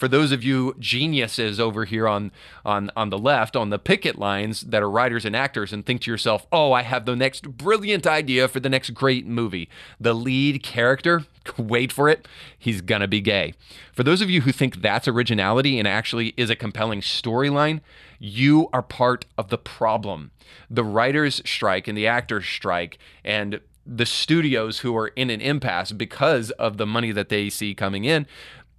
[0.00, 2.32] For those of you geniuses over here on,
[2.64, 6.00] on, on the left, on the picket lines that are writers and actors, and think
[6.00, 9.68] to yourself, oh, I have the next brilliant idea for the next great movie.
[10.00, 11.26] The lead character,
[11.58, 12.26] wait for it,
[12.58, 13.52] he's gonna be gay.
[13.92, 17.82] For those of you who think that's originality and actually is a compelling storyline,
[18.18, 20.30] you are part of the problem.
[20.70, 25.92] The writers' strike and the actors' strike and the studios who are in an impasse
[25.92, 28.26] because of the money that they see coming in.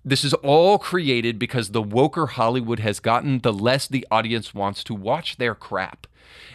[0.04, 4.84] This is all created because the woker Hollywood has gotten, the less the audience wants
[4.86, 6.08] to watch their crap.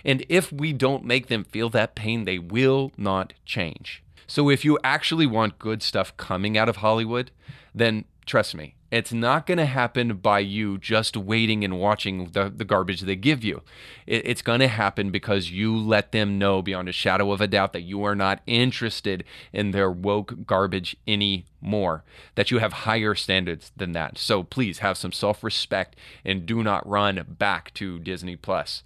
[0.04, 4.02] And if we don't make them feel that pain, they will not change.
[4.26, 7.30] So if you actually want good stuff coming out of Hollywood,
[7.74, 12.52] then trust me, it's not going to happen by you just waiting and watching the,
[12.54, 13.62] the garbage they give you.
[14.06, 17.48] It, it's going to happen because you let them know beyond a shadow of a
[17.48, 22.04] doubt that you are not interested in their woke garbage anymore,
[22.36, 24.18] that you have higher standards than that.
[24.18, 28.82] So please have some self respect and do not run back to Disney Plus.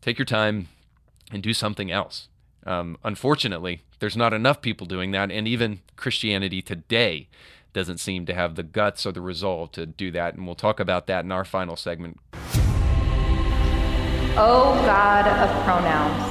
[0.00, 0.68] Take your time
[1.30, 2.28] and do something else.
[2.66, 7.28] Um, unfortunately, there's not enough people doing that, and even Christianity today
[7.74, 10.34] doesn't seem to have the guts or the resolve to do that.
[10.34, 12.18] And we'll talk about that in our final segment.
[14.36, 16.30] Oh, God of pronouns.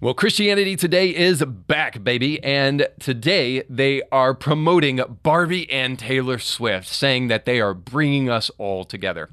[0.00, 2.42] Well, Christianity Today is back, baby.
[2.42, 8.50] And today they are promoting Barbie and Taylor Swift, saying that they are bringing us
[8.58, 9.28] all together.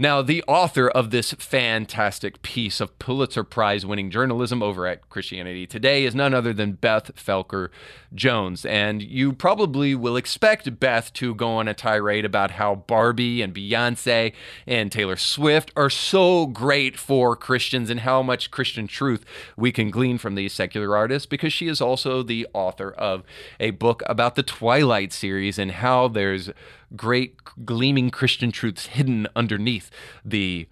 [0.00, 5.66] Now, the author of this fantastic piece of Pulitzer Prize winning journalism over at Christianity
[5.66, 7.70] Today is none other than Beth Felker
[8.14, 8.64] Jones.
[8.64, 13.52] And you probably will expect Beth to go on a tirade about how Barbie and
[13.52, 14.32] Beyonce
[14.68, 19.24] and Taylor Swift are so great for Christians and how much Christian truth
[19.56, 23.24] we can glean from these secular artists because she is also the author of
[23.58, 26.50] a book about the Twilight series and how there's
[26.96, 29.90] great gleaming Christian truths hidden underneath
[30.24, 30.68] the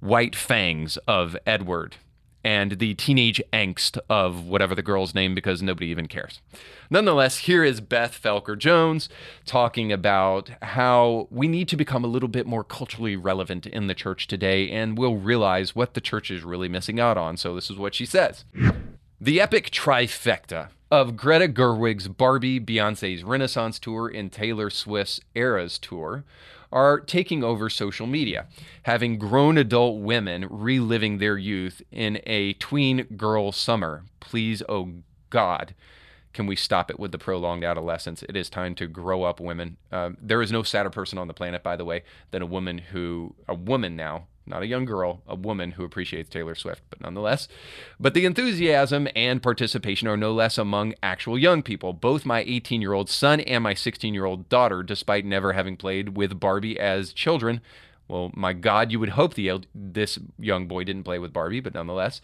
[0.00, 1.96] white fangs of Edward
[2.42, 6.40] and the teenage angst of whatever the girl's name because nobody even cares.
[6.88, 9.08] Nonetheless, here is Beth Felker Jones
[9.44, 13.94] talking about how we need to become a little bit more culturally relevant in the
[13.94, 17.36] church today and we'll realize what the church is really missing out on.
[17.36, 18.44] So, this is what she says
[19.22, 26.24] The epic trifecta of Greta Gerwig's Barbie, Beyonce's Renaissance Tour, and Taylor Swift's Eras Tour
[26.72, 28.46] are taking over social media,
[28.84, 34.04] having grown adult women reliving their youth in a tween girl summer.
[34.20, 34.88] Please, oh
[35.28, 35.74] God,
[36.32, 38.22] can we stop it with the prolonged adolescence?
[38.22, 39.76] It is time to grow up, women.
[39.92, 42.78] Uh, there is no sadder person on the planet, by the way, than a woman
[42.78, 47.00] who, a woman now, not a young girl, a woman who appreciates Taylor Swift, but
[47.00, 47.48] nonetheless.
[47.98, 51.92] But the enthusiasm and participation are no less among actual young people.
[51.92, 55.76] Both my 18 year old son and my 16 year old daughter, despite never having
[55.76, 57.60] played with Barbie as children,
[58.10, 61.74] well, my God, you would hope the this young boy didn't play with Barbie, but
[61.74, 62.20] nonetheless,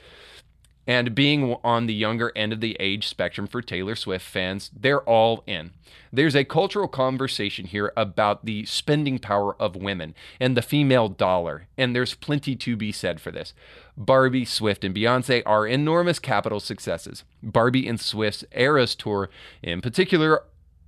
[0.86, 5.02] And being on the younger end of the age spectrum for Taylor Swift fans, they're
[5.02, 5.72] all in.
[6.12, 11.66] There's a cultural conversation here about the spending power of women and the female dollar,
[11.76, 13.52] and there's plenty to be said for this.
[13.96, 17.24] Barbie, Swift, and Beyonce are enormous capital successes.
[17.42, 19.28] Barbie and Swift's Eras tour,
[19.62, 20.42] in particular,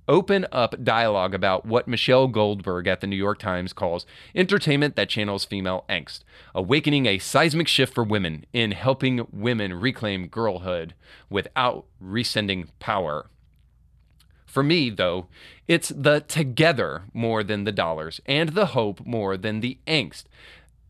[0.09, 5.07] open up dialogue about what Michelle Goldberg at the New York Times calls entertainment that
[5.07, 6.23] channels female angst,
[6.55, 10.95] awakening a seismic shift for women in helping women reclaim girlhood
[11.29, 13.29] without rescinding power.
[14.47, 15.27] For me, though,
[15.67, 20.23] it's the together more than the dollars and the hope more than the angst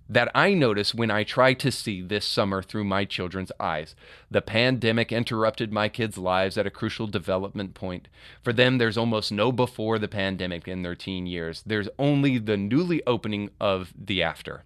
[0.10, 3.96] that I notice when I try to see this summer through my children's eyes.
[4.32, 8.08] The pandemic interrupted my kids' lives at a crucial development point.
[8.42, 12.58] For them, there's almost no before the pandemic in their teen years, there's only the
[12.58, 14.64] newly opening of the after.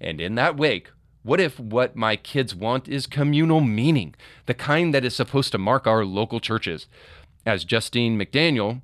[0.00, 0.90] And in that wake,
[1.22, 4.14] what if what my kids want is communal meaning,
[4.46, 6.86] the kind that is supposed to mark our local churches?
[7.44, 8.80] As Justine McDaniel,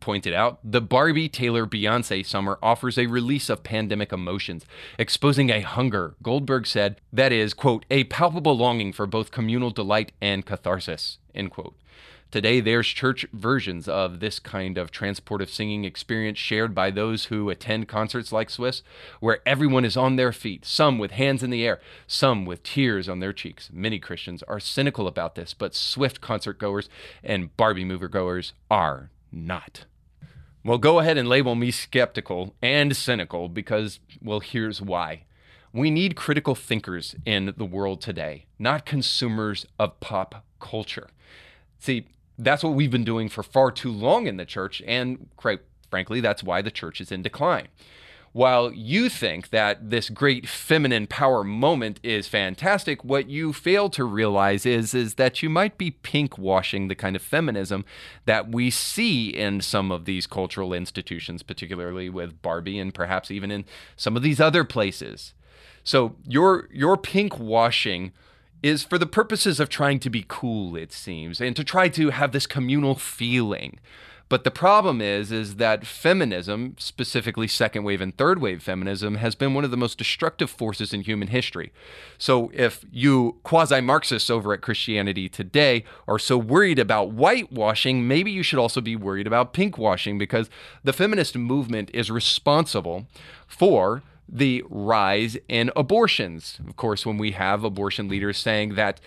[0.00, 4.64] pointed out, the Barbie Taylor Beyonce summer offers a release of pandemic emotions,
[4.98, 10.12] exposing a hunger, Goldberg said, that is, quote, a palpable longing for both communal delight
[10.20, 11.74] and catharsis, end quote.
[12.32, 17.50] Today, there's church versions of this kind of transportive singing experience shared by those who
[17.50, 18.82] attend concerts like Swift's,
[19.20, 23.06] where everyone is on their feet, some with hands in the air, some with tears
[23.06, 23.68] on their cheeks.
[23.70, 26.88] Many Christians are cynical about this, but Swift concert goers
[27.22, 29.86] and Barbie mover goers are not.
[30.64, 35.24] Well, go ahead and label me skeptical and cynical because, well, here's why.
[35.72, 41.08] We need critical thinkers in the world today, not consumers of pop culture.
[41.78, 42.06] See,
[42.38, 46.20] that's what we've been doing for far too long in the church, and quite frankly,
[46.20, 47.68] that's why the church is in decline
[48.32, 54.04] while you think that this great feminine power moment is fantastic, what you fail to
[54.04, 57.84] realize is, is that you might be pink washing the kind of feminism
[58.24, 63.50] that we see in some of these cultural institutions, particularly with Barbie and perhaps even
[63.50, 63.66] in
[63.96, 65.34] some of these other places.
[65.84, 68.12] So your your pink washing
[68.62, 72.10] is for the purposes of trying to be cool, it seems, and to try to
[72.10, 73.78] have this communal feeling.
[74.32, 79.34] But the problem is, is that feminism, specifically second wave and third wave feminism, has
[79.34, 81.70] been one of the most destructive forces in human history.
[82.16, 88.30] So if you quasi Marxists over at Christianity Today are so worried about whitewashing, maybe
[88.30, 90.48] you should also be worried about pinkwashing because
[90.82, 93.06] the feminist movement is responsible
[93.46, 96.58] for the rise in abortions.
[96.66, 98.98] Of course, when we have abortion leaders saying that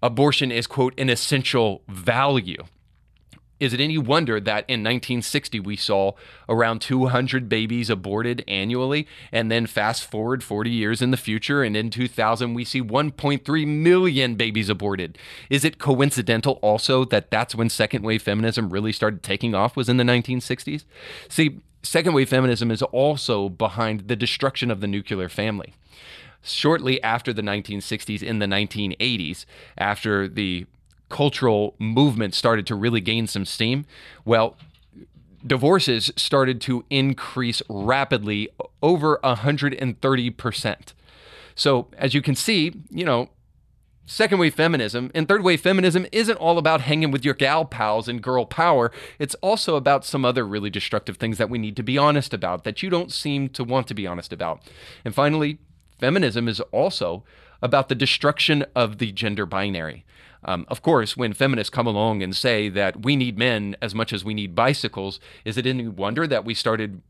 [0.00, 2.62] abortion is, quote, an essential value.
[3.60, 6.12] Is it any wonder that in 1960 we saw
[6.48, 9.06] around 200 babies aborted annually?
[9.32, 13.66] And then fast forward 40 years in the future, and in 2000 we see 1.3
[13.66, 15.18] million babies aborted.
[15.50, 19.88] Is it coincidental also that that's when second wave feminism really started taking off, was
[19.88, 20.84] in the 1960s?
[21.28, 25.74] See, second wave feminism is also behind the destruction of the nuclear family
[26.42, 29.44] shortly after the 1960s in the 1980s
[29.76, 30.66] after the
[31.08, 33.86] cultural movement started to really gain some steam,
[34.24, 34.56] well,
[35.46, 38.48] divorces started to increase rapidly
[38.82, 40.92] over 130%.
[41.54, 43.30] So, as you can see, you know,
[44.06, 48.08] second wave feminism and third wave feminism isn't all about hanging with your gal pals
[48.08, 48.90] and girl power.
[49.18, 52.64] It's also about some other really destructive things that we need to be honest about
[52.64, 54.62] that you don't seem to want to be honest about.
[55.04, 55.58] And finally,
[55.98, 57.24] feminism is also
[57.60, 60.04] about the destruction of the gender binary.
[60.44, 64.12] Um, of course, when feminists come along and say that we need men as much
[64.12, 67.02] as we need bicycles, is it any wonder that we started,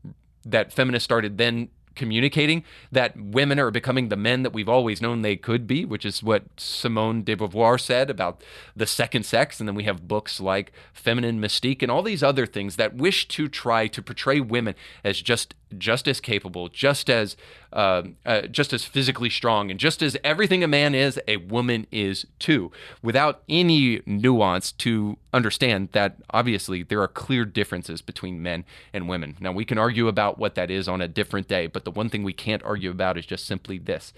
[0.45, 2.63] that feminists started then communicating
[2.93, 6.23] that women are becoming the men that we've always known they could be, which is
[6.23, 8.41] what Simone de Beauvoir said about
[8.73, 9.59] the second sex.
[9.59, 13.27] And then we have books like Feminine Mystique and all these other things that wish
[13.29, 17.35] to try to portray women as just just as capable, just as
[17.71, 21.85] uh, uh, just as physically strong, and just as everything a man is, a woman
[21.91, 28.65] is too, without any nuance to understand that obviously there are clear differences between men
[28.93, 29.37] and women.
[29.39, 32.09] Now we can argue about what that is on a different day, but the one
[32.09, 34.13] thing we can't argue about is just simply this: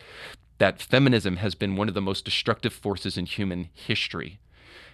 [0.58, 4.40] that feminism has been one of the most destructive forces in human history.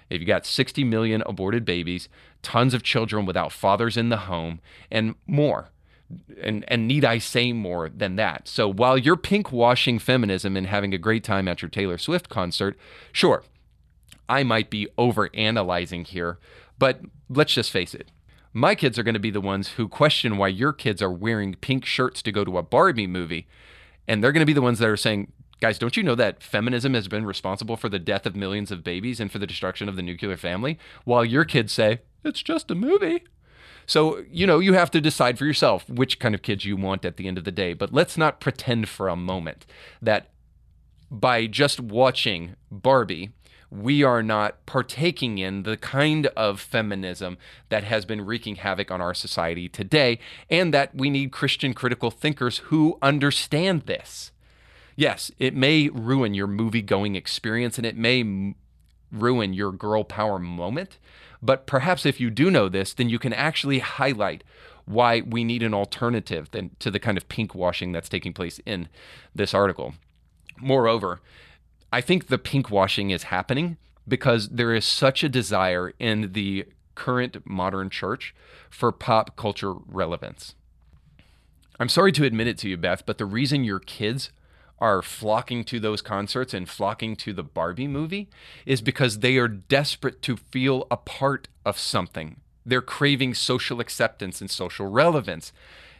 [0.09, 2.07] If you got 60 million aborted babies,
[2.41, 5.69] tons of children without fathers in the home, and more
[6.41, 8.47] and and need I say more than that?
[8.47, 12.29] So while you're pink washing feminism and having a great time at your Taylor Swift
[12.29, 12.77] concert,
[13.11, 13.43] sure,
[14.29, 16.39] I might be over analyzing here,
[16.77, 18.11] but let's just face it.
[18.53, 21.55] My kids are going to be the ones who question why your kids are wearing
[21.55, 23.47] pink shirts to go to a Barbie movie,
[24.07, 26.43] and they're going to be the ones that are saying, Guys, don't you know that
[26.43, 29.89] feminism has been responsible for the death of millions of babies and for the destruction
[29.89, 30.77] of the nuclear family?
[31.03, 33.23] While your kids say, it's just a movie.
[33.87, 37.05] So, you know, you have to decide for yourself which kind of kids you want
[37.05, 37.73] at the end of the day.
[37.73, 39.65] But let's not pretend for a moment
[40.01, 40.29] that
[41.09, 43.31] by just watching Barbie,
[43.69, 47.37] we are not partaking in the kind of feminism
[47.69, 50.19] that has been wreaking havoc on our society today,
[50.49, 54.31] and that we need Christian critical thinkers who understand this.
[54.95, 58.53] Yes, it may ruin your movie going experience and it may
[59.11, 60.97] ruin your girl power moment,
[61.41, 64.43] but perhaps if you do know this, then you can actually highlight
[64.85, 68.59] why we need an alternative than to the kind of pink washing that's taking place
[68.65, 68.87] in
[69.35, 69.93] this article.
[70.59, 71.19] Moreover,
[71.91, 73.77] I think the pink washing is happening
[74.07, 78.33] because there is such a desire in the current modern church
[78.69, 80.55] for pop culture relevance.
[81.79, 84.31] I'm sorry to admit it to you, Beth, but the reason your kids
[84.79, 88.29] are flocking to those concerts and flocking to the Barbie movie
[88.65, 92.37] is because they are desperate to feel a part of something.
[92.65, 95.51] They're craving social acceptance and social relevance.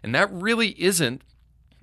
[0.03, 1.21] And that really isn't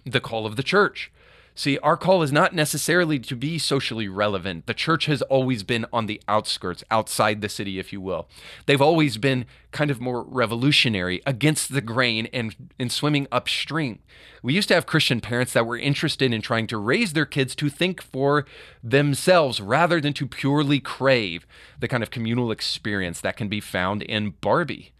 [0.04, 1.10] the call of the church.
[1.56, 4.66] See, our call is not necessarily to be socially relevant.
[4.66, 8.28] The church has always been on the outskirts, outside the city, if you will.
[8.66, 14.00] They've always been kind of more revolutionary, against the grain, and, and swimming upstream.
[14.42, 17.54] We used to have Christian parents that were interested in trying to raise their kids
[17.56, 18.46] to think for
[18.82, 21.46] themselves rather than to purely crave
[21.78, 24.93] the kind of communal experience that can be found in Barbie.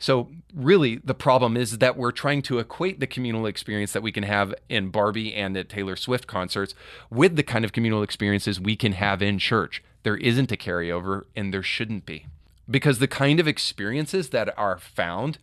[0.00, 4.10] So, really, the problem is that we're trying to equate the communal experience that we
[4.10, 6.74] can have in Barbie and at Taylor Swift concerts
[7.10, 9.84] with the kind of communal experiences we can have in church.
[10.02, 12.24] There isn't a carryover, and there shouldn't be.
[12.68, 15.36] Because the kind of experiences that are found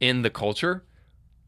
[0.00, 0.82] in the culture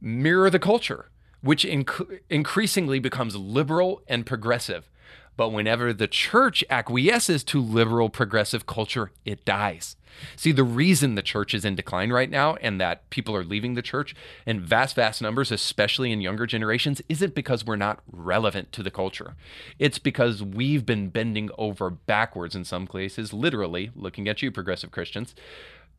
[0.01, 4.89] mirror the culture, which inc- increasingly becomes liberal and progressive.
[5.37, 9.97] But whenever the church acquiesces to liberal progressive culture, it dies.
[10.37, 13.75] See, the reason the church is in decline right now and that people are leaving
[13.75, 14.15] the church
[14.47, 18.93] in vast, vast numbers, especially in younger generations, isn't because we're not relevant to the
[18.93, 19.35] culture.
[19.79, 24.93] It's because we've been bending over backwards in some cases, literally, looking at you, progressive
[24.93, 25.35] Christians,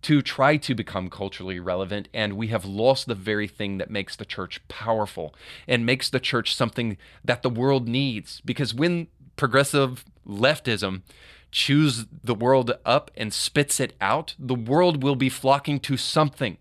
[0.06, 4.16] to try to become culturally relevant, and we have lost the very thing that makes
[4.16, 5.34] the church powerful
[5.68, 8.40] and makes the church something that the world needs.
[8.46, 11.02] Because when progressive leftism
[11.52, 16.58] chews the world up and spits it out, the world will be flocking to something.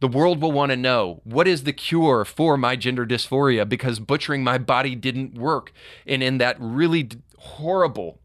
[0.00, 3.98] The world will want to know what is the cure for my gender dysphoria because
[3.98, 5.72] butchering my body didn't work.
[6.06, 8.20] And in that really horrible,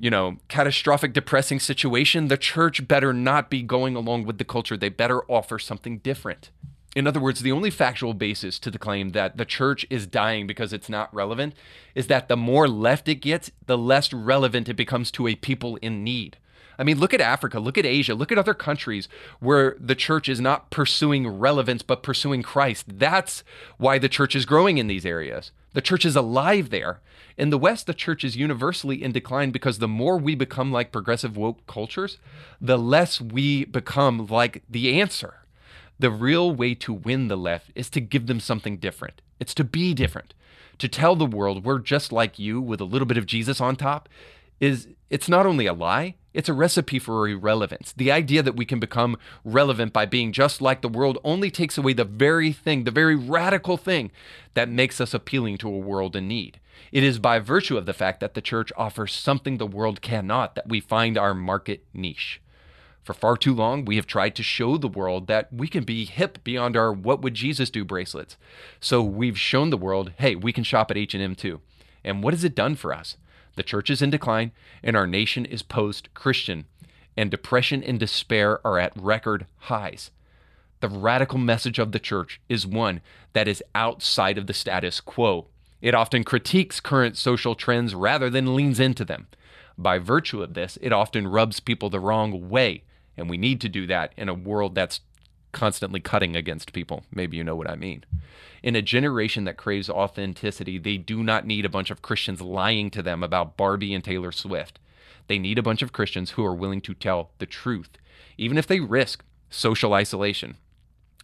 [0.00, 4.76] you know, catastrophic, depressing situation, the church better not be going along with the culture.
[4.76, 6.50] They better offer something different.
[6.94, 10.46] In other words, the only factual basis to the claim that the church is dying
[10.46, 11.54] because it's not relevant
[11.94, 15.76] is that the more left it gets, the less relevant it becomes to a people
[15.76, 16.36] in need.
[16.78, 19.08] I mean, look at Africa, look at Asia, look at other countries
[19.40, 22.86] where the church is not pursuing relevance but pursuing Christ.
[22.98, 23.44] That's
[23.78, 25.52] why the church is growing in these areas.
[25.72, 27.00] The church is alive there.
[27.36, 30.92] In the West, the church is universally in decline because the more we become like
[30.92, 32.18] progressive woke cultures,
[32.60, 35.43] the less we become like the answer.
[35.98, 39.22] The real way to win the left is to give them something different.
[39.38, 40.34] It's to be different.
[40.78, 43.76] To tell the world we're just like you with a little bit of Jesus on
[43.76, 44.08] top
[44.60, 47.92] is it's not only a lie, it's a recipe for irrelevance.
[47.96, 51.78] The idea that we can become relevant by being just like the world only takes
[51.78, 54.10] away the very thing, the very radical thing
[54.54, 56.58] that makes us appealing to a world in need.
[56.90, 60.56] It is by virtue of the fact that the church offers something the world cannot
[60.56, 62.40] that we find our market niche.
[63.04, 66.06] For far too long, we have tried to show the world that we can be
[66.06, 68.38] hip beyond our what would Jesus do bracelets.
[68.80, 71.60] So we've shown the world, hey, we can shop at H&M too.
[72.02, 73.18] And what has it done for us?
[73.56, 74.52] The church is in decline
[74.82, 76.64] and our nation is post-Christian
[77.14, 80.10] and depression and despair are at record highs.
[80.80, 83.02] The radical message of the church is one
[83.34, 85.48] that is outside of the status quo.
[85.82, 89.26] It often critiques current social trends rather than leans into them.
[89.76, 92.82] By virtue of this, it often rubs people the wrong way
[93.16, 95.00] and we need to do that in a world that's
[95.52, 97.04] constantly cutting against people.
[97.12, 98.04] Maybe you know what I mean.
[98.62, 102.90] In a generation that craves authenticity, they do not need a bunch of Christians lying
[102.90, 104.78] to them about Barbie and Taylor Swift.
[105.28, 107.90] They need a bunch of Christians who are willing to tell the truth,
[108.36, 110.56] even if they risk social isolation.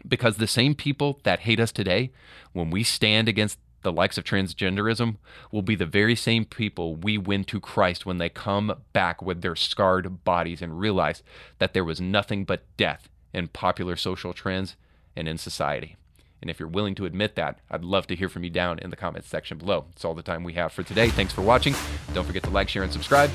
[0.06, 2.12] Because the same people that hate us today,
[2.52, 5.16] when we stand against the likes of transgenderism
[5.50, 9.42] will be the very same people we win to Christ when they come back with
[9.42, 11.22] their scarred bodies and realize
[11.58, 14.76] that there was nothing but death in popular social trends
[15.16, 15.96] and in society.
[16.40, 18.90] And if you're willing to admit that, I'd love to hear from you down in
[18.90, 19.86] the comments section below.
[19.92, 21.10] It's all the time we have for today.
[21.10, 21.74] Thanks for watching.
[22.14, 23.30] Don't forget to like, share, and subscribe,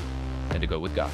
[0.50, 1.12] and to go with God.